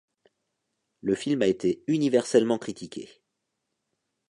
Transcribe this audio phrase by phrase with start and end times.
[1.03, 3.07] Le film a été universellement critiqué.